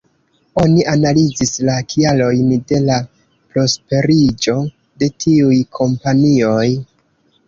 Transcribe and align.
Oni 0.59 0.83
analizis 0.91 1.51
la 1.67 1.73
kialojn 1.91 2.47
de 2.71 2.79
la 2.85 2.97
prosperiĝo 3.55 4.55
de 5.05 5.11
tiuj 5.25 5.59
kompanioj. 5.81 6.65